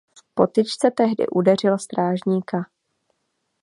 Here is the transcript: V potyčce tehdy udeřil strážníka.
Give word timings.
V 0.15 0.23
potyčce 0.33 0.91
tehdy 0.91 1.27
udeřil 1.27 1.77
strážníka. 1.77 2.65